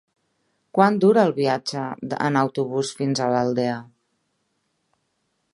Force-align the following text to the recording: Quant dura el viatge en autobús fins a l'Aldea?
Quant 0.77 0.97
dura 1.03 1.25
el 1.29 1.33
viatge 1.35 1.83
en 2.29 2.41
autobús 2.43 2.91
fins 3.03 3.21
a 3.27 3.31
l'Aldea? 3.37 3.79